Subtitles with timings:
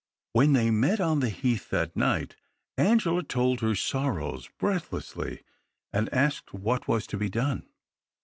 [0.33, 2.35] When they met on the heath that night,
[2.75, 5.43] Angela told her sorrows breathlessly,
[5.93, 7.67] and asked what was to be done.